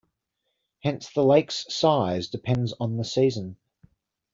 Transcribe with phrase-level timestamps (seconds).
[0.81, 3.57] Hence the lake's size depends on the season.